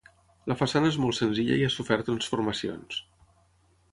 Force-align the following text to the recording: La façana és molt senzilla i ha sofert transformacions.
La 0.51 0.55
façana 0.61 0.89
és 0.93 0.97
molt 1.03 1.17
senzilla 1.17 1.59
i 1.59 1.67
ha 1.67 1.69
sofert 1.75 2.09
transformacions. 2.09 3.01